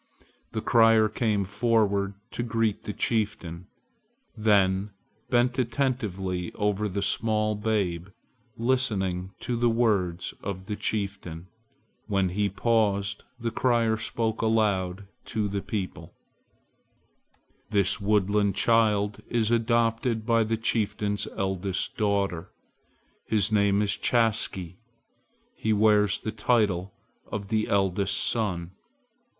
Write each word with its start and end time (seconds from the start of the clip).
The 0.53 0.61
crier 0.63 1.07
came 1.07 1.45
forward 1.45 2.15
to 2.31 2.41
greet 2.41 2.85
the 2.85 2.91
chieftain, 2.93 3.67
then 4.35 4.89
bent 5.29 5.59
attentively 5.59 6.51
over 6.55 6.89
the 6.89 7.03
small 7.03 7.53
babe, 7.53 8.07
listening 8.57 9.35
to 9.41 9.55
the 9.55 9.69
words 9.69 10.33
of 10.41 10.65
the 10.65 10.75
chieftain. 10.75 11.49
When 12.07 12.29
he 12.29 12.49
paused 12.49 13.25
the 13.39 13.51
crier 13.51 13.95
spoke 13.95 14.41
aloud 14.41 15.05
to 15.25 15.47
the 15.47 15.61
people: 15.61 16.15
"This 17.69 18.01
woodland 18.01 18.55
child 18.55 19.21
is 19.29 19.51
adopted 19.51 20.25
by 20.25 20.45
the 20.45 20.57
chieftain's 20.57 21.27
eldest 21.37 21.95
daughter. 21.95 22.49
His 23.27 23.51
name 23.51 23.83
is 23.83 23.91
Chaske. 23.95 24.77
He 25.53 25.73
wears 25.73 26.17
the 26.19 26.31
title 26.31 26.91
of 27.27 27.49
the 27.49 27.67
eldest 27.67 28.17
son. 28.17 28.71